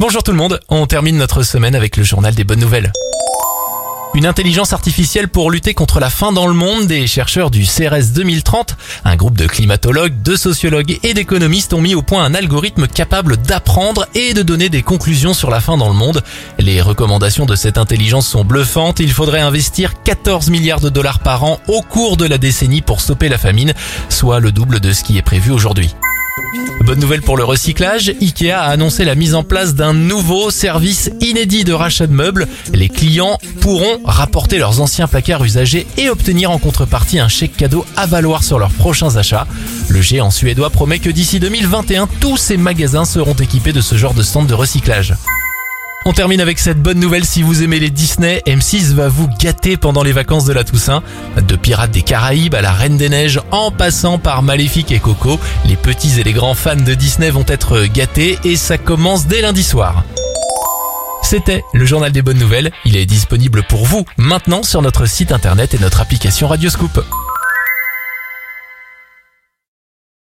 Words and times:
Bonjour 0.00 0.22
tout 0.22 0.30
le 0.30 0.38
monde, 0.38 0.58
on 0.70 0.86
termine 0.86 1.18
notre 1.18 1.42
semaine 1.42 1.74
avec 1.74 1.98
le 1.98 2.04
journal 2.04 2.34
des 2.34 2.42
bonnes 2.42 2.60
nouvelles. 2.60 2.90
Une 4.14 4.24
intelligence 4.24 4.72
artificielle 4.72 5.28
pour 5.28 5.50
lutter 5.50 5.74
contre 5.74 6.00
la 6.00 6.08
faim 6.08 6.32
dans 6.32 6.46
le 6.46 6.54
monde, 6.54 6.86
des 6.86 7.06
chercheurs 7.06 7.50
du 7.50 7.66
CRS 7.66 8.14
2030, 8.14 8.78
un 9.04 9.16
groupe 9.16 9.36
de 9.36 9.46
climatologues, 9.46 10.22
de 10.22 10.36
sociologues 10.36 10.98
et 11.02 11.12
d'économistes 11.12 11.74
ont 11.74 11.82
mis 11.82 11.94
au 11.94 12.00
point 12.00 12.24
un 12.24 12.32
algorithme 12.32 12.88
capable 12.88 13.36
d'apprendre 13.36 14.06
et 14.14 14.32
de 14.32 14.40
donner 14.40 14.70
des 14.70 14.80
conclusions 14.80 15.34
sur 15.34 15.50
la 15.50 15.60
faim 15.60 15.76
dans 15.76 15.88
le 15.88 15.94
monde. 15.94 16.22
Les 16.58 16.80
recommandations 16.80 17.44
de 17.44 17.54
cette 17.54 17.76
intelligence 17.76 18.26
sont 18.26 18.42
bluffantes, 18.42 19.00
il 19.00 19.12
faudrait 19.12 19.42
investir 19.42 20.02
14 20.02 20.48
milliards 20.48 20.80
de 20.80 20.88
dollars 20.88 21.18
par 21.18 21.44
an 21.44 21.60
au 21.68 21.82
cours 21.82 22.16
de 22.16 22.24
la 22.24 22.38
décennie 22.38 22.80
pour 22.80 23.02
stopper 23.02 23.28
la 23.28 23.36
famine, 23.36 23.74
soit 24.08 24.40
le 24.40 24.50
double 24.50 24.80
de 24.80 24.94
ce 24.94 25.04
qui 25.04 25.18
est 25.18 25.22
prévu 25.22 25.50
aujourd'hui. 25.52 25.94
Bonne 26.80 26.98
nouvelle 26.98 27.22
pour 27.22 27.36
le 27.36 27.44
recyclage, 27.44 28.12
Ikea 28.20 28.52
a 28.52 28.70
annoncé 28.70 29.04
la 29.04 29.14
mise 29.14 29.34
en 29.34 29.44
place 29.44 29.74
d'un 29.74 29.92
nouveau 29.92 30.50
service 30.50 31.10
inédit 31.20 31.62
de 31.62 31.72
rachat 31.72 32.06
de 32.06 32.12
meubles. 32.12 32.48
Les 32.72 32.88
clients 32.88 33.38
pourront 33.60 34.00
rapporter 34.04 34.58
leurs 34.58 34.80
anciens 34.80 35.06
placards 35.06 35.44
usagés 35.44 35.86
et 35.96 36.10
obtenir 36.10 36.50
en 36.50 36.58
contrepartie 36.58 37.20
un 37.20 37.28
chèque 37.28 37.56
cadeau 37.56 37.84
à 37.96 38.06
valoir 38.06 38.42
sur 38.42 38.58
leurs 38.58 38.72
prochains 38.72 39.16
achats. 39.16 39.46
Le 39.88 40.00
géant 40.00 40.30
suédois 40.30 40.70
promet 40.70 40.98
que 40.98 41.10
d'ici 41.10 41.38
2021, 41.38 42.08
tous 42.20 42.36
ces 42.36 42.56
magasins 42.56 43.04
seront 43.04 43.34
équipés 43.34 43.72
de 43.72 43.80
ce 43.80 43.94
genre 43.94 44.14
de 44.14 44.22
stand 44.22 44.48
de 44.48 44.54
recyclage. 44.54 45.14
On 46.06 46.12
termine 46.12 46.40
avec 46.40 46.58
cette 46.58 46.80
bonne 46.80 46.98
nouvelle 46.98 47.26
si 47.26 47.42
vous 47.42 47.62
aimez 47.62 47.78
les 47.78 47.90
Disney, 47.90 48.42
M6 48.46 48.94
va 48.94 49.08
vous 49.08 49.28
gâter 49.38 49.76
pendant 49.76 50.02
les 50.02 50.12
vacances 50.12 50.46
de 50.46 50.52
la 50.54 50.64
Toussaint. 50.64 51.02
De 51.36 51.56
Pirates 51.56 51.90
des 51.90 52.00
Caraïbes 52.00 52.54
à 52.54 52.62
la 52.62 52.72
Reine 52.72 52.96
des 52.96 53.10
Neiges 53.10 53.40
en 53.50 53.70
passant 53.70 54.18
par 54.18 54.42
Maléfique 54.42 54.92
et 54.92 54.98
Coco, 54.98 55.38
les 55.66 55.76
petits 55.76 56.18
et 56.18 56.24
les 56.24 56.32
grands 56.32 56.54
fans 56.54 56.74
de 56.74 56.94
Disney 56.94 57.28
vont 57.28 57.44
être 57.46 57.84
gâtés 57.84 58.38
et 58.44 58.56
ça 58.56 58.78
commence 58.78 59.26
dès 59.26 59.42
lundi 59.42 59.62
soir. 59.62 60.04
C'était 61.22 61.62
le 61.74 61.84
journal 61.84 62.12
des 62.12 62.22
bonnes 62.22 62.38
nouvelles, 62.38 62.72
il 62.86 62.96
est 62.96 63.06
disponible 63.06 63.62
pour 63.62 63.84
vous 63.84 64.06
maintenant 64.16 64.62
sur 64.62 64.80
notre 64.80 65.04
site 65.04 65.32
internet 65.32 65.74
et 65.74 65.78
notre 65.78 66.00
application 66.00 66.48
Radioscoop. 66.48 67.04